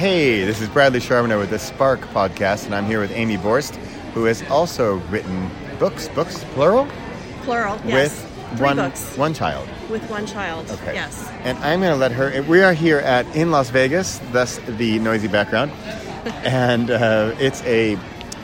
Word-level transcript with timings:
Hey, 0.00 0.46
this 0.46 0.62
is 0.62 0.68
Bradley 0.70 0.98
Charbonneau 0.98 1.38
with 1.38 1.50
the 1.50 1.58
Spark 1.58 2.00
podcast, 2.00 2.64
and 2.64 2.74
I'm 2.74 2.86
here 2.86 3.00
with 3.00 3.10
Amy 3.10 3.36
Borst, 3.36 3.76
who 4.14 4.24
has 4.24 4.42
also 4.48 4.94
written 5.10 5.50
books, 5.78 6.08
books 6.08 6.42
plural, 6.54 6.88
Plural, 7.42 7.78
yes. 7.84 7.92
with 7.92 8.56
Three 8.56 8.64
one 8.66 8.76
books 8.76 9.18
one 9.18 9.34
child. 9.34 9.68
with 9.90 10.02
one 10.08 10.24
child. 10.26 10.70
Okay. 10.70 10.94
Yes. 10.94 11.28
And 11.42 11.58
I'm 11.58 11.80
going 11.80 11.92
to 11.92 11.98
let 11.98 12.12
her. 12.12 12.42
We 12.44 12.62
are 12.62 12.72
here 12.72 13.00
at 13.00 13.26
in 13.36 13.50
Las 13.50 13.68
Vegas, 13.68 14.22
thus 14.32 14.58
the 14.66 14.98
noisy 15.00 15.28
background, 15.28 15.70
and 16.44 16.90
uh, 16.90 17.34
it's 17.38 17.62
a 17.64 17.98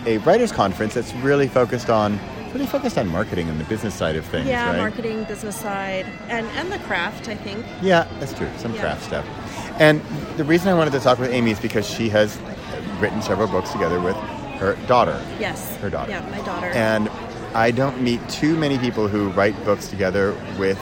a 0.04 0.18
writers 0.18 0.52
conference 0.52 0.92
that's 0.92 1.14
really 1.14 1.48
focused 1.48 1.88
on 1.88 2.20
really 2.52 2.66
focused 2.66 2.98
on 2.98 3.08
marketing 3.08 3.48
and 3.48 3.58
the 3.58 3.64
business 3.64 3.94
side 3.94 4.16
of 4.16 4.26
things. 4.26 4.46
Yeah, 4.46 4.68
right? 4.68 4.76
marketing, 4.76 5.24
business 5.24 5.56
side, 5.56 6.04
and 6.28 6.46
and 6.48 6.70
the 6.70 6.78
craft. 6.80 7.28
I 7.30 7.34
think. 7.34 7.64
Yeah, 7.80 8.06
that's 8.20 8.34
true. 8.34 8.50
Some 8.58 8.74
Yeah. 8.74 8.80
craft 8.82 9.04
stuff. 9.04 9.65
And 9.78 10.00
the 10.36 10.44
reason 10.44 10.68
I 10.68 10.74
wanted 10.74 10.92
to 10.92 11.00
talk 11.00 11.18
with 11.18 11.30
Amy 11.30 11.50
is 11.50 11.60
because 11.60 11.88
she 11.88 12.08
has 12.08 12.38
written 13.00 13.20
several 13.20 13.48
books 13.48 13.70
together 13.72 14.00
with 14.00 14.16
her 14.58 14.76
daughter. 14.86 15.22
Yes. 15.38 15.76
Her 15.76 15.90
daughter. 15.90 16.10
Yeah, 16.10 16.28
my 16.30 16.40
daughter. 16.42 16.68
And 16.68 17.10
I 17.54 17.70
don't 17.70 18.00
meet 18.00 18.26
too 18.28 18.56
many 18.56 18.78
people 18.78 19.08
who 19.08 19.30
write 19.30 19.54
books 19.64 19.88
together 19.88 20.34
with 20.58 20.78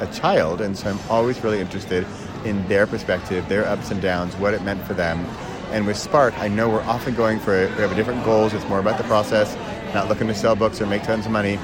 a 0.00 0.06
child, 0.08 0.60
and 0.60 0.76
so 0.76 0.90
I'm 0.90 0.98
always 1.08 1.42
really 1.44 1.60
interested 1.60 2.06
in 2.44 2.66
their 2.66 2.86
perspective, 2.86 3.48
their 3.48 3.64
ups 3.66 3.90
and 3.90 4.02
downs, 4.02 4.34
what 4.36 4.54
it 4.54 4.62
meant 4.62 4.82
for 4.84 4.94
them. 4.94 5.24
And 5.70 5.86
with 5.86 5.96
Spark, 5.96 6.36
I 6.38 6.48
know 6.48 6.68
we're 6.68 6.82
often 6.82 7.14
going 7.14 7.38
for 7.38 7.54
it, 7.54 7.70
we 7.76 7.82
have 7.82 7.94
different 7.94 8.24
goals. 8.24 8.52
It's 8.52 8.68
more 8.68 8.80
about 8.80 8.98
the 8.98 9.04
process, 9.04 9.54
not 9.94 10.08
looking 10.08 10.26
to 10.26 10.34
sell 10.34 10.56
books 10.56 10.80
or 10.80 10.86
make 10.86 11.04
tons 11.04 11.26
of 11.26 11.32
money. 11.32 11.54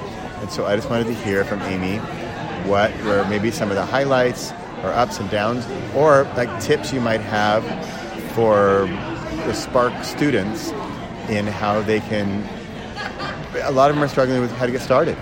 And 0.41 0.51
so 0.51 0.67
I 0.67 0.77
just 0.77 0.89
wanted 0.89 1.09
to 1.09 1.15
hear 1.15 1.45
from 1.45 1.61
Amy 1.63 1.99
what 2.69 2.97
were 3.05 3.27
maybe 3.29 3.51
some 3.51 3.71
of 3.71 3.77
the 3.77 3.85
highlights 3.85 4.53
or 4.83 4.91
ups 4.93 5.19
and 5.19 5.29
downs, 5.31 5.67
or 5.95 6.25
like 6.37 6.49
tips 6.61 6.93
you 6.93 7.01
might 7.01 7.21
have 7.21 7.63
for 8.33 8.87
the 9.47 9.53
Spark 9.55 10.05
students 10.05 10.71
in 11.29 11.47
how 11.47 11.81
they 11.83 12.01
can 12.01 12.47
a 13.65 13.73
lot 13.73 13.91
of 13.91 13.97
them 13.97 14.05
are 14.05 14.09
struggling 14.09 14.41
with 14.41 14.53
how 14.53 14.67
to 14.67 14.73
get 14.73 14.81
started. 14.81 15.17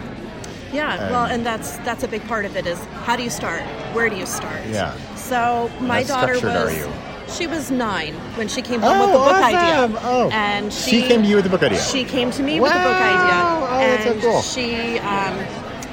yeah. 0.72 1.10
well, 1.10 1.24
and 1.26 1.44
that's 1.46 1.76
that's 1.78 2.02
a 2.02 2.08
big 2.08 2.22
part 2.26 2.44
of 2.44 2.56
it. 2.56 2.66
Is 2.66 2.78
how 3.04 3.16
do 3.16 3.22
you 3.22 3.30
start? 3.30 3.62
Where 3.94 4.08
do 4.10 4.16
you 4.16 4.26
start? 4.26 4.60
Yeah. 4.68 4.96
So 5.14 5.70
my 5.80 6.02
How 6.02 6.26
daughter 6.26 6.34
was. 6.34 6.44
are 6.44 6.70
you? 6.72 6.92
She 7.28 7.46
was 7.48 7.70
nine 7.72 8.14
when 8.36 8.46
she 8.46 8.62
came 8.62 8.80
home 8.80 8.92
Oh, 8.92 9.00
with 9.00 9.12
the 9.12 9.18
book 9.18 9.42
awesome. 9.42 9.96
idea. 9.96 10.00
Oh. 10.04 10.30
and 10.32 10.72
She 10.72 11.00
she, 11.02 11.08
came 11.08 11.22
to 11.22 11.28
you 11.28 11.36
with 11.36 11.44
the 11.44 11.50
book 11.50 11.62
idea? 11.62 11.80
She 11.80 12.04
came 12.04 12.30
to 12.30 12.42
me 12.42 12.60
with 12.60 12.70
the 12.72 12.78
book 12.78 12.94
idea, 12.94 13.40
Oh, 13.42 13.78
that's 13.80 14.04
so 14.04 14.10
and 14.12 14.22
cool. 14.22 14.42
she, 14.42 14.98
um, 15.00 15.34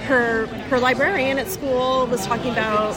her 0.03 0.45
her 0.69 0.79
librarian 0.79 1.39
at 1.39 1.47
school 1.47 2.07
was 2.07 2.25
talking 2.25 2.51
about 2.51 2.93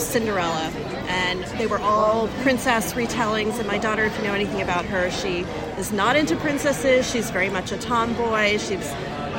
Cinderella, 0.00 0.70
and 1.08 1.44
they 1.58 1.66
were 1.66 1.78
all 1.80 2.28
princess 2.42 2.94
retellings. 2.94 3.58
And 3.58 3.66
my 3.66 3.78
daughter, 3.78 4.04
if 4.04 4.16
you 4.18 4.24
know 4.24 4.34
anything 4.34 4.62
about 4.62 4.84
her, 4.86 5.10
she 5.10 5.40
is 5.78 5.92
not 5.92 6.16
into 6.16 6.36
princesses. 6.36 7.10
She's 7.10 7.30
very 7.30 7.50
much 7.50 7.72
a 7.72 7.78
tomboy. 7.78 8.58
She 8.58 8.76
was, 8.76 8.92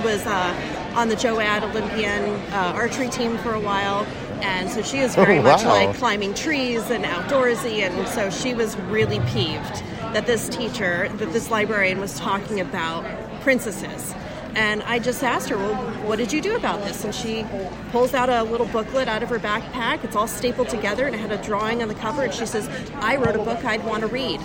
was 0.03 0.25
uh, 0.25 0.94
on 0.95 1.09
the 1.09 1.16
Joad 1.16 1.63
Olympian 1.63 2.23
uh, 2.52 2.73
archery 2.75 3.09
team 3.09 3.38
for 3.39 3.53
a 3.53 3.59
while. 3.59 4.05
And 4.41 4.69
so 4.69 4.81
she 4.81 5.00
is 5.00 5.16
very 5.16 5.39
Oh, 5.39 5.44
much 5.44 5.63
like 5.63 5.95
climbing 5.95 6.33
trees 6.33 6.89
and 6.91 7.05
outdoorsy. 7.05 7.79
And 7.79 8.07
so 8.09 8.29
she 8.29 8.53
was 8.53 8.75
really 8.89 9.19
peeved 9.31 9.81
that 10.13 10.25
this 10.27 10.50
teacher, 10.50 11.09
that 11.16 11.31
this 11.33 11.50
librarian 11.50 12.00
was 12.00 12.19
talking 12.19 12.59
about 12.59 13.05
princesses. 13.41 14.13
And 14.55 14.81
I 14.83 14.99
just 14.99 15.21
asked 15.23 15.49
her, 15.49 15.57
well, 15.57 15.75
what 16.07 16.17
did 16.17 16.31
you 16.31 16.41
do 16.41 16.55
about 16.55 16.79
this? 16.85 17.03
And 17.03 17.13
she 17.13 17.45
pulls 17.91 18.13
out 18.13 18.29
a 18.29 18.43
little 18.43 18.67
booklet 18.67 19.07
out 19.09 19.21
of 19.21 19.29
her 19.29 19.39
backpack. 19.39 20.03
It's 20.05 20.15
all 20.15 20.27
stapled 20.27 20.69
together 20.69 21.05
and 21.05 21.13
it 21.13 21.19
had 21.19 21.31
a 21.33 21.41
drawing 21.43 21.81
on 21.81 21.89
the 21.89 21.93
cover. 21.95 22.23
And 22.23 22.33
she 22.33 22.45
says, 22.45 22.69
I 22.95 23.17
wrote 23.17 23.35
a 23.35 23.39
book 23.39 23.63
I'd 23.65 23.83
want 23.83 24.01
to 24.01 24.07
read. 24.07 24.39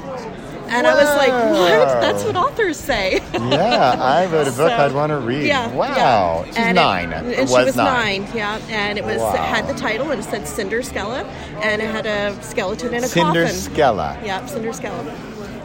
And 0.73 0.87
I 0.87 0.95
was 0.95 1.05
like, 1.17 1.31
what? 1.31 2.01
That's 2.01 2.23
what 2.25 2.37
authors 2.37 2.77
say. 2.77 3.21
Yeah, 3.35 3.97
I 3.99 4.27
wrote 4.27 4.43
a 4.49 4.51
book 4.51 4.57
So, 4.57 4.67
I'd 4.69 4.93
want 4.93 5.11
to 5.11 5.19
read. 5.19 5.47
Yeah. 5.47 5.73
Wow. 5.75 5.95
yeah. 5.97 6.45
She's 6.45 6.57
And 6.57 6.79
it- 6.79 6.81
nine. 6.81 7.13
and 7.13 7.27
Or 7.29 7.35
she 7.35 7.41
was 7.53 7.67
was 7.67 7.77
nine. 7.77 8.23
nine. 8.23 8.37
Yeah. 8.37 8.61
And 8.69 8.99
it 8.99 9.05
was 9.05 9.19
Wow. 9.19 9.35
it 9.35 9.41
had 9.41 9.67
the 9.69 9.75
title 9.75 10.11
and 10.11 10.21
it 10.21 10.25
said 10.25 10.47
Cinder 10.47 10.81
Skella, 10.83 11.25
and 11.63 11.83
it 11.83 11.89
had 11.91 12.07
a 12.07 12.41
skeleton 12.43 12.95
in 12.95 13.03
a 13.05 13.09
Cinder 13.09 13.47
coffin. 13.47 13.49
Cinder 13.61 13.81
Skella. 13.83 14.25
Yeah, 14.25 14.45
Cinder 14.47 14.71
Skella. 14.71 15.17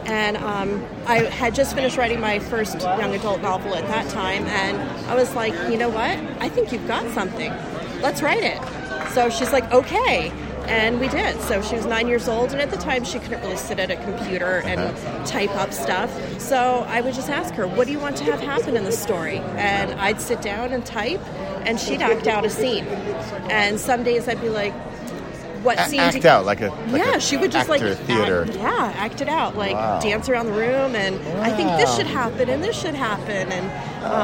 And 0.06 0.36
um, 0.36 0.84
I 1.06 1.18
had 1.24 1.54
just 1.54 1.74
finished 1.74 1.96
writing 1.96 2.20
my 2.20 2.38
first 2.38 2.80
young 2.80 3.14
adult 3.14 3.42
novel 3.42 3.74
at 3.74 3.86
that 3.88 4.08
time, 4.10 4.44
and 4.46 4.80
I 5.08 5.14
was 5.14 5.34
like, 5.34 5.52
you 5.70 5.76
know 5.76 5.88
what? 5.88 6.16
I 6.40 6.48
think 6.48 6.72
you've 6.72 6.86
got 6.86 7.12
something. 7.12 7.52
Let's 8.00 8.22
write 8.22 8.42
it. 8.42 9.12
So 9.12 9.30
she's 9.30 9.52
like, 9.52 9.70
okay. 9.72 10.30
And 10.68 10.98
we 10.98 11.06
did. 11.08 11.40
So 11.42 11.62
she 11.62 11.76
was 11.76 11.86
nine 11.86 12.08
years 12.08 12.28
old, 12.28 12.52
and 12.52 12.60
at 12.60 12.70
the 12.70 12.76
time 12.76 13.04
she 13.04 13.18
couldn't 13.20 13.40
really 13.40 13.56
sit 13.56 13.78
at 13.78 13.90
a 13.90 13.96
computer 13.96 14.62
and 14.64 14.96
type 15.26 15.54
up 15.56 15.72
stuff. 15.72 16.10
So 16.40 16.84
I 16.88 17.00
would 17.00 17.14
just 17.14 17.30
ask 17.30 17.54
her, 17.54 17.66
what 17.68 17.86
do 17.86 17.92
you 17.92 18.00
want 18.00 18.16
to 18.18 18.24
have 18.24 18.40
happen 18.40 18.76
in 18.76 18.84
the 18.84 18.92
story? 18.92 19.38
And 19.38 19.92
I'd 20.00 20.20
sit 20.20 20.42
down 20.42 20.72
and 20.72 20.84
type, 20.84 21.20
and 21.66 21.78
she'd 21.78 22.02
act 22.02 22.26
out 22.26 22.44
a 22.44 22.50
scene. 22.50 22.84
And 23.48 23.78
some 23.78 24.02
days 24.02 24.28
I'd 24.28 24.40
be 24.40 24.48
like, 24.50 24.74
what 25.66 25.78
A- 25.78 25.88
scene 25.88 26.00
act 26.00 26.22
do- 26.22 26.28
out 26.28 26.44
like 26.46 26.60
a 26.62 26.68
like 26.88 27.02
yeah, 27.04 27.16
a 27.16 27.20
she 27.20 27.36
would 27.36 27.52
just 27.52 27.68
like 27.68 27.82
theater. 27.82 28.44
Act, 28.44 28.56
yeah, 28.56 28.92
act 28.96 29.20
it 29.20 29.28
out, 29.28 29.56
like 29.56 29.74
Wow. 29.74 30.00
dance 30.00 30.28
around 30.28 30.46
the 30.46 30.52
room, 30.52 30.94
and 30.96 31.16
I 31.42 31.50
think 31.50 31.68
this 31.76 31.94
should 31.96 32.06
happen, 32.06 32.48
and 32.48 32.62
this 32.64 32.80
should 32.80 32.94
happen, 32.94 33.50
and 33.52 33.95
Oh, 34.08 34.14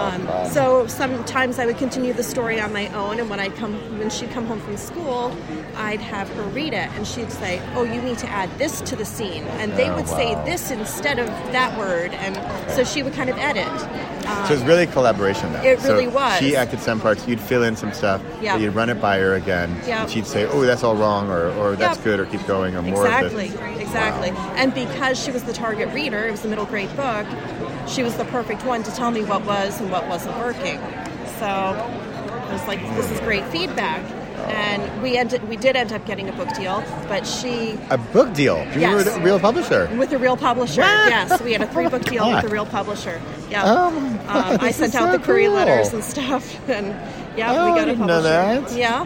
um, 0.45 0.51
so 0.51 0.87
sometimes 0.87 1.59
I 1.59 1.67
would 1.67 1.77
continue 1.79 2.13
the 2.13 2.23
story 2.23 2.61
on 2.61 2.73
my 2.73 2.89
own, 2.95 3.19
and 3.21 3.29
when 3.29 3.41
I 3.41 3.49
come 3.49 3.75
when 3.99 4.11
she'd 4.11 4.31
come 4.31 4.47
home 4.47 4.61
from 4.61 4.77
school, 4.77 5.37
I'd 5.77 6.01
have 6.01 6.29
her 6.31 6.43
read 6.45 6.73
it, 6.73 6.89
and 6.97 7.07
she'd 7.07 7.33
say, 7.33 7.61
"Oh, 7.75 7.83
you 7.83 8.01
need 8.03 8.19
to 8.19 8.29
add 8.29 8.51
this 8.59 8.81
to 8.83 8.97
the 8.97 9.05
scene," 9.05 9.45
and 9.61 9.73
they 9.73 9.89
Oh, 9.91 9.97
would 9.97 10.09
say 10.09 10.35
this 10.45 10.71
instead 10.71 11.19
of 11.19 11.27
that 11.53 11.77
word, 11.79 12.13
and 12.15 12.37
so 12.71 12.85
she 12.85 13.03
would 13.03 13.15
kind 13.15 13.29
of 13.31 13.37
edit. 13.39 13.67
Um, 14.27 14.47
So 14.47 14.55
it's 14.55 14.63
really 14.63 14.87
collaboration 14.87 15.53
though. 15.53 15.63
It 15.63 15.81
So 15.81 15.95
really 15.95 16.07
was. 16.09 16.39
She 16.39 16.55
acted 16.57 16.81
some 16.81 17.01
parts, 17.01 17.27
you'd 17.27 17.41
fill 17.41 17.65
in 17.65 17.75
some 17.77 17.93
stuff, 17.93 18.21
Yeah. 18.41 18.57
you'd 18.57 18.75
run 18.75 18.89
it 18.89 19.01
by 19.01 19.19
her 19.19 19.35
again, 19.35 19.75
Yeah. 19.87 20.03
and 20.03 20.11
she'd 20.11 20.27
say, 20.27 20.47
oh, 20.47 20.61
that's 20.63 20.85
all 20.85 20.95
wrong, 20.95 21.29
or, 21.31 21.51
or 21.59 21.75
that's 21.75 21.97
Yep. 21.99 22.05
good, 22.05 22.21
or 22.21 22.27
keep 22.27 22.47
going, 22.47 22.77
or 22.77 22.83
more 22.83 23.05
Exactly, 23.05 23.53
exactly. 23.81 24.31
Wow. 24.31 24.53
And 24.57 24.73
because 24.75 25.19
she 25.19 25.31
was 25.33 25.43
the 25.43 25.53
target 25.53 25.89
reader, 25.93 26.27
it 26.29 26.31
was 26.31 26.45
a 26.45 26.49
middle 26.49 26.67
grade 26.67 26.95
book, 26.97 27.27
she 27.89 28.03
was 28.03 28.15
the 28.17 28.25
perfect 28.27 28.65
one 28.65 28.83
to 28.85 28.91
tell 28.95 29.11
me 29.11 29.25
what 29.25 29.45
was 29.45 29.81
and 29.81 29.91
what 29.91 30.07
wasn't 30.09 30.37
working. 30.39 30.79
So 31.39 31.47
I 31.47 32.53
was 32.53 32.67
like, 32.67 32.81
this 32.97 33.11
is 33.11 33.21
great 33.21 33.45
feedback. 33.47 34.03
And 34.49 35.03
we 35.03 35.17
ended, 35.17 35.49
we 35.49 35.57
did 35.57 35.77
end 35.77 35.93
up 35.93 36.05
getting 36.05 36.29
a 36.29 36.33
book 36.33 36.49
deal, 36.57 36.83
but 37.09 37.25
she, 37.27 37.79
A 37.91 37.99
book 37.99 38.33
deal. 38.35 38.57
You 38.75 38.81
Yes. 38.81 38.93
were 38.95 39.05
the 39.05 39.21
real 39.21 39.39
publisher. 39.39 39.89
with 39.97 40.13
a 40.13 40.19
real 40.19 40.37
publisher, 40.37 40.81
What? 40.81 41.09
yes, 41.09 41.41
we 41.43 41.53
had 41.53 41.63
a 41.63 41.67
three 41.69 41.89
book 41.89 42.03
deal 42.05 42.29
with 42.29 42.45
a 42.45 42.49
real 42.49 42.67
publisher. 42.67 43.21
Yeah. 43.51 43.63
Oh 43.65 43.87
um, 44.29 44.59
I 44.61 44.71
sent 44.73 44.95
out 44.97 45.13
so 45.13 45.19
the 45.19 45.25
query 45.25 45.45
cool. 45.47 45.55
letters 45.55 45.93
and 45.93 46.03
stuff, 46.03 46.57
and 46.69 46.89
yeah, 47.39 47.53
Oh, 47.57 47.73
we 47.73 47.79
got 47.79 47.89
a 47.89 47.95
publisher. 47.95 48.23
that. 48.23 48.73
Yeah. 48.77 49.05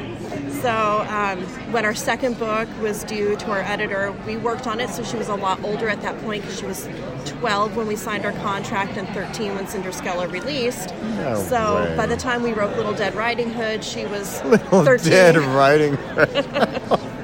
So 0.62 0.70
um, 1.10 1.65
when 1.76 1.84
our 1.84 1.94
second 1.94 2.38
book 2.38 2.66
was 2.80 3.04
due 3.04 3.36
to 3.36 3.50
our 3.50 3.60
editor, 3.60 4.10
we 4.26 4.38
worked 4.38 4.66
on 4.66 4.80
it. 4.80 4.88
So 4.88 5.04
she 5.04 5.18
was 5.18 5.28
a 5.28 5.34
lot 5.34 5.62
older 5.62 5.90
at 5.90 6.00
that 6.00 6.18
point 6.22 6.40
because 6.42 6.58
she 6.58 6.64
was 6.64 6.88
12 7.26 7.76
when 7.76 7.86
we 7.86 7.96
signed 7.96 8.24
our 8.24 8.32
contract 8.32 8.96
and 8.96 9.06
13 9.10 9.54
when 9.54 9.66
Cinder 9.66 9.90
Skella 9.90 10.26
released. 10.32 10.94
No 11.18 11.34
so 11.46 11.74
way. 11.84 11.94
by 11.94 12.06
the 12.06 12.16
time 12.16 12.42
we 12.42 12.54
wrote 12.54 12.74
Little 12.78 12.94
Dead 12.94 13.14
Riding 13.14 13.50
Hood, 13.50 13.84
she 13.84 14.06
was 14.06 14.42
Little 14.46 14.86
13. 14.86 15.10
dead 15.10 15.36
writing. 15.36 15.98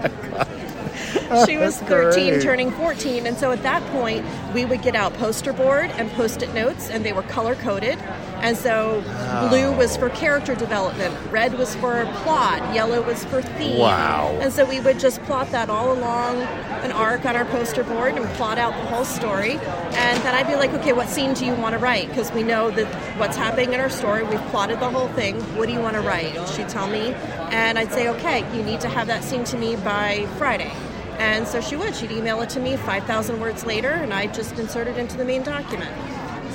Oh 1.34 1.46
she 1.46 1.56
was 1.56 1.78
That's 1.80 1.88
13 1.90 2.28
great. 2.28 2.42
turning 2.42 2.70
14 2.72 3.26
and 3.26 3.34
so 3.38 3.52
at 3.52 3.62
that 3.62 3.82
point 3.90 4.22
we 4.52 4.66
would 4.66 4.82
get 4.82 4.94
out 4.94 5.14
poster 5.14 5.54
board 5.54 5.90
and 5.92 6.10
post-it 6.10 6.52
notes 6.52 6.90
and 6.90 7.06
they 7.06 7.14
were 7.14 7.22
color 7.22 7.54
coded 7.54 7.98
and 8.42 8.56
so 8.56 9.00
blue 9.48 9.72
was 9.76 9.96
for 9.96 10.10
character 10.10 10.54
development 10.54 11.14
red 11.30 11.54
was 11.54 11.74
for 11.76 12.04
plot 12.22 12.74
yellow 12.74 13.00
was 13.02 13.24
for 13.26 13.40
theme. 13.40 13.78
Wow. 13.78 14.36
and 14.40 14.52
so 14.52 14.64
we 14.64 14.80
would 14.80 14.98
just 14.98 15.22
plot 15.22 15.50
that 15.52 15.70
all 15.70 15.92
along 15.92 16.42
an 16.82 16.90
arc 16.92 17.24
on 17.24 17.36
our 17.36 17.44
poster 17.46 17.84
board 17.84 18.14
and 18.14 18.26
plot 18.34 18.58
out 18.58 18.72
the 18.72 18.88
whole 18.88 19.04
story. 19.04 19.52
And 19.52 20.22
then 20.22 20.34
i'd 20.34 20.46
be 20.46 20.56
like 20.56 20.72
okay 20.74 20.92
what 20.92 21.08
scene 21.08 21.34
do 21.34 21.46
you 21.46 21.54
want 21.54 21.74
to 21.74 21.78
write? 21.78 22.08
Because 22.08 22.32
we 22.32 22.42
know 22.42 22.70
that 22.72 22.86
what's 23.18 23.36
happening 23.36 23.72
in 23.72 23.80
our 23.80 23.90
story 23.90 24.24
we've 24.24 24.40
plotted 24.46 24.80
the 24.80 24.90
whole 24.90 25.08
thing. 25.08 25.40
What 25.56 25.66
do 25.66 25.72
you 25.72 25.80
want 25.80 25.94
to 25.94 26.02
write? 26.02 26.48
She'd 26.50 26.68
tell 26.68 26.88
me. 26.88 27.14
And 27.52 27.78
i'd 27.78 27.92
say 27.92 28.08
okay 28.08 28.40
you 28.56 28.62
need 28.64 28.80
to 28.80 28.88
have 28.88 29.06
that 29.06 29.22
scene 29.22 29.44
to 29.44 29.56
me 29.56 29.76
by 29.76 30.26
friday. 30.36 30.72
And 31.18 31.46
so 31.46 31.60
she 31.60 31.76
would. 31.76 31.94
She'd 31.94 32.10
email 32.10 32.40
it 32.42 32.50
to 32.50 32.58
me 32.58 32.76
5,000 32.76 33.38
words 33.38 33.64
later, 33.64 33.90
and 33.90 34.12
I'd 34.12 34.34
just 34.34 34.58
insert 34.58 34.88
it 34.88 34.96
into 34.96 35.16
the 35.16 35.24
main 35.24 35.42
document. 35.42 35.92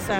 So, 0.07 0.13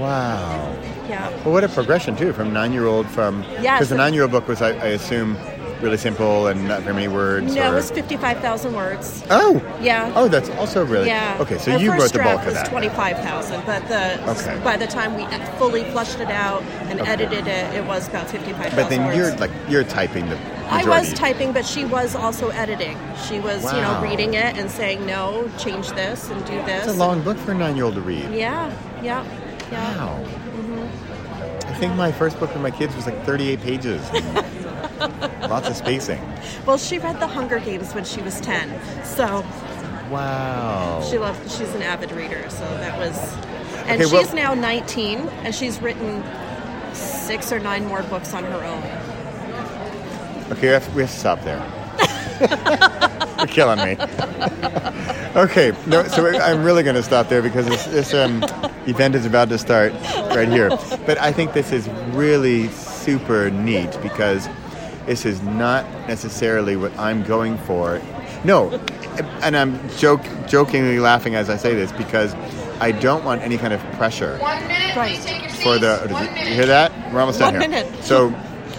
wow. 0.00 0.74
yeah. 1.08 1.28
Well, 1.44 1.52
what 1.52 1.62
a 1.64 1.68
progression 1.68 2.16
too, 2.16 2.32
from 2.32 2.52
nine-year-old 2.54 3.06
from 3.06 3.42
Yes. 3.42 3.78
because 3.78 3.90
the 3.90 3.96
nine-year-old 3.96 4.32
book 4.32 4.48
was, 4.48 4.62
I, 4.62 4.70
I 4.70 4.86
assume, 4.96 5.36
really 5.80 5.96
simple 5.96 6.46
and 6.48 6.66
not 6.68 6.82
very 6.82 6.94
many 6.94 7.08
words? 7.08 7.54
No, 7.54 7.68
or- 7.68 7.72
it 7.72 7.76
was 7.76 7.90
55,000 7.90 8.74
words. 8.74 9.22
Oh. 9.30 9.60
Yeah. 9.80 10.12
Oh, 10.16 10.28
that's 10.28 10.48
also 10.50 10.84
really. 10.84 11.06
Yeah. 11.08 11.36
Okay, 11.40 11.58
so 11.58 11.72
Our 11.72 11.78
you 11.78 11.92
wrote 11.92 12.12
the 12.12 12.18
bulk 12.20 12.40
of 12.40 12.46
was 12.46 12.54
that. 12.54 12.68
25,000, 12.68 13.62
but 13.66 13.86
the 13.88 14.30
Okay. 14.30 14.58
by 14.64 14.76
the 14.76 14.86
time 14.86 15.14
we 15.16 15.24
fully 15.58 15.84
flushed 15.90 16.20
it 16.20 16.30
out 16.30 16.62
and 16.88 17.00
edited 17.00 17.46
it, 17.46 17.74
it 17.74 17.84
was 17.86 18.08
about 18.08 18.28
55,000 18.30 18.76
But 18.76 18.88
then 18.90 19.04
words. 19.06 19.16
you're 19.16 19.36
like 19.36 19.50
you're 19.68 19.84
typing 19.84 20.28
the. 20.28 20.36
Majority. 20.66 20.90
I 20.90 20.98
was 20.98 21.12
typing, 21.12 21.52
but 21.52 21.64
she 21.64 21.84
was 21.84 22.16
also 22.16 22.48
editing. 22.48 22.98
She 23.28 23.38
was, 23.38 23.62
you 23.72 23.80
know, 23.80 24.00
reading 24.02 24.34
it 24.34 24.56
and 24.58 24.68
saying, 24.68 25.06
no, 25.06 25.48
change 25.58 25.90
this 25.90 26.28
and 26.28 26.44
do 26.44 26.56
this. 26.64 26.86
It's 26.86 26.94
a 26.94 26.98
long 26.98 27.22
book 27.22 27.36
for 27.38 27.52
a 27.52 27.54
nine-year-old 27.54 27.94
to 27.94 28.00
read. 28.00 28.28
Yeah, 28.34 28.72
yeah, 29.00 29.24
yeah. 29.70 29.96
Wow. 29.96 30.24
Mm-hmm. 30.24 31.68
I 31.68 31.74
think 31.78 31.94
my 31.94 32.10
first 32.10 32.40
book 32.40 32.50
for 32.50 32.58
my 32.58 32.72
kids 32.72 32.96
was 32.96 33.06
like 33.06 33.24
38 33.24 33.60
pages. 33.60 34.02
lots 35.48 35.68
of 35.68 35.76
spacing. 35.76 36.20
Well, 36.66 36.78
she 36.78 36.98
read 36.98 37.20
The 37.20 37.26
Hunger 37.26 37.58
Games 37.60 37.94
when 37.94 38.04
she 38.04 38.20
was 38.22 38.40
10, 38.40 39.04
so 39.04 39.44
Wow. 40.10 41.02
she 41.10 41.18
loved. 41.18 41.50
She's 41.50 41.74
an 41.74 41.82
avid 41.82 42.12
reader, 42.12 42.48
so 42.48 42.60
that 42.78 42.98
was. 42.98 43.16
And 43.88 44.00
Okay, 44.02 44.12
well- 44.12 44.22
she's 44.24 44.34
now 44.34 44.54
19, 44.54 45.18
and 45.44 45.54
she's 45.54 45.80
written 45.80 46.22
six 46.94 47.52
or 47.52 47.58
nine 47.58 47.86
more 47.86 48.02
books 48.04 48.32
on 48.34 48.44
her 48.44 48.64
own. 48.64 48.82
Okay, 50.52 50.68
we 50.68 50.72
have, 50.72 50.94
we 50.94 51.02
have 51.02 51.10
to 51.10 51.18
stop 51.18 51.42
there. 51.42 51.58
You're 53.38 53.46
killing 53.48 53.78
me. 53.78 53.96
okay, 55.36 55.72
no, 55.86 56.04
so 56.06 56.26
I'm 56.38 56.62
really 56.62 56.82
going 56.82 56.96
to 56.96 57.02
stop 57.02 57.28
there 57.28 57.42
because 57.42 57.66
this, 57.66 57.84
this 57.86 58.14
um, 58.14 58.42
event 58.86 59.14
is 59.14 59.26
about 59.26 59.48
to 59.48 59.58
start 59.58 59.92
right 60.30 60.48
here. 60.48 60.68
But 61.04 61.18
I 61.18 61.32
think 61.32 61.52
this 61.52 61.72
is 61.72 61.88
really 62.12 62.68
super 62.68 63.50
neat 63.50 63.90
because 64.02 64.48
this 65.06 65.24
is 65.24 65.40
not 65.42 65.84
necessarily 66.08 66.76
what 66.76 66.96
I'm 66.98 67.22
going 67.22 67.56
for. 67.58 68.00
No, 68.44 68.70
and 69.42 69.56
I'm 69.56 69.88
joke, 69.96 70.22
jokingly 70.46 70.98
laughing 70.98 71.34
as 71.34 71.48
I 71.48 71.56
say 71.56 71.74
this 71.74 71.90
because 71.92 72.34
I 72.80 72.92
don't 72.92 73.24
want 73.24 73.40
any 73.42 73.56
kind 73.56 73.72
of 73.72 73.80
pressure 73.92 74.36
One 74.38 74.60
minute, 74.68 74.94
Right. 74.96 75.14
please 75.16 75.24
take 75.24 75.40
your 75.42 75.50
seats. 75.50 75.62
for 75.62 75.78
the. 75.78 76.06
One 76.12 76.24
You 76.26 76.30
minute. 76.32 76.52
hear 76.52 76.66
that? 76.66 76.92
We're 77.12 77.20
almost 77.20 77.38
done 77.38 77.54
One 77.54 77.62
here. 77.62 77.70
minute. 77.70 78.04
So 78.04 78.30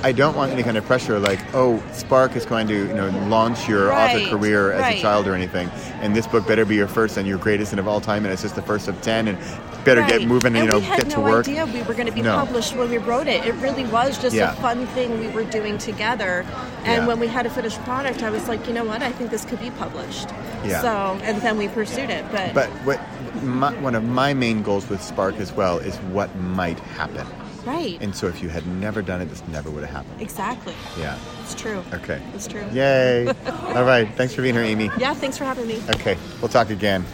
I 0.04 0.12
don't 0.12 0.36
want 0.36 0.52
any 0.52 0.62
kind 0.64 0.78
of 0.78 0.86
pressure 0.86 1.20
like, 1.20 1.40
oh, 1.56 1.82
Spark 1.92 2.36
is 2.36 2.46
going 2.46 2.68
to 2.68 2.74
you 2.88 2.94
know 2.94 3.10
launch 3.28 3.68
your 3.68 3.88
Right, 3.88 4.16
author 4.26 4.30
career 4.38 4.72
as 4.72 4.82
right. 4.82 4.98
a 4.98 5.02
child 5.02 5.28
or 5.28 5.34
anything, 5.34 5.70
and 6.02 6.16
this 6.16 6.28
book 6.28 6.48
better 6.48 6.66
be 6.66 6.76
your 6.76 6.88
first 6.88 7.18
and 7.18 7.28
your 7.28 7.38
greatest 7.40 7.74
and 7.74 7.80
of 7.80 7.88
all 7.88 8.00
time, 8.00 8.24
and 8.24 8.32
it's 8.32 8.44
just 8.44 8.56
the 8.56 8.62
first 8.62 8.88
of 8.88 9.02
ten, 9.02 9.28
and 9.28 9.38
better 9.84 10.02
Right. 10.02 10.20
get 10.20 10.28
moving 10.28 10.56
and, 10.56 10.66
you 10.66 10.72
know 10.72 10.80
we 10.80 10.86
had 10.86 10.98
get 11.00 11.08
no 11.10 11.16
to 11.16 11.22
work. 11.22 11.48
idea 11.48 11.66
we 11.66 11.82
were 11.84 11.94
going 11.94 12.06
to 12.08 12.12
be 12.14 12.22
No. 12.22 12.36
published 12.38 12.76
when 12.76 12.90
we 12.90 12.98
wrote 13.00 13.28
it. 13.28 13.46
It 13.46 13.54
really 13.56 13.86
was 13.86 14.18
just 14.18 14.36
Yeah. 14.36 14.52
a 14.54 14.56
fun 14.58 14.86
thing 14.88 15.20
we 15.20 15.30
were 15.30 15.46
doing 15.46 15.78
together. 15.78 16.46
And 16.84 17.04
Yeah. 17.04 17.08
when 17.08 17.20
we 17.20 17.28
had 17.28 17.46
a 17.46 17.50
finished 17.50 17.82
product, 17.84 18.22
I 18.22 18.30
was 18.30 18.48
like, 18.48 18.68
you 18.68 18.74
know 18.74 18.84
what? 18.84 19.02
I 19.02 19.12
think 19.12 19.32
this 19.32 19.46
could 19.46 19.60
be 19.62 19.72
published. 19.72 20.30
Yeah. 20.66 20.82
So, 20.82 21.18
and 21.24 21.42
then 21.42 21.58
we 21.58 21.70
pursued 21.70 22.10
it. 22.10 22.26
But, 22.32 22.54
But 22.54 22.70
what 22.86 23.00
my, 23.44 23.72
one 23.80 23.96
of 23.96 24.04
my 24.04 24.34
main 24.34 24.62
goals 24.62 24.90
with 24.90 25.02
Spark 25.02 25.40
as 25.40 25.54
well 25.54 25.78
is 25.80 25.96
what 26.12 26.36
might 26.38 26.80
happen. 26.80 27.26
Right, 27.68 27.98
And 28.02 28.16
so 28.16 28.28
if 28.28 28.42
you 28.42 28.50
had 28.50 28.66
never 28.68 29.02
done 29.02 29.22
it, 29.22 29.26
this 29.26 29.44
never 29.48 29.70
would 29.70 29.84
have 29.84 29.94
happened. 29.94 30.22
exactly. 30.22 30.74
Yeah. 30.98 31.18
It's 31.44 31.54
true. 31.54 31.84
Okay. 31.94 32.22
It's 32.34 32.48
true. 32.48 32.66
Yay. 32.72 33.28
all 33.48 33.84
right. 33.84 34.08
Thanks 34.16 34.34
for 34.34 34.42
being 34.42 34.56
here, 34.56 34.64
Amy. 34.64 34.90
Yeah. 34.98 35.14
Thanks 35.14 35.38
for 35.38 35.44
having 35.46 35.68
me. 35.68 35.82
Okay. 35.96 36.18
We'll 36.42 36.50
talk 36.50 36.70
again. 36.70 37.06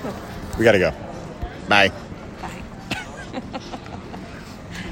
We 0.57 0.63
got 0.63 0.73
to 0.73 0.79
go. 0.79 0.91
Bye. 1.67 1.91
Bye. 2.41 2.61